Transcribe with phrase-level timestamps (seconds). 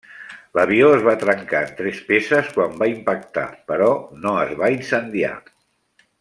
[0.59, 3.91] L'avió es va trencar en tres peces quan va impactar, però
[4.25, 5.33] no es va incendiar.